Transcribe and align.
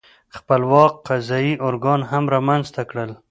خپلواک 0.35 0.93
قضايي 1.07 1.53
ارګان 1.67 2.01
هم 2.11 2.23
رامنځته 2.33 2.81
کړل. 2.89 3.11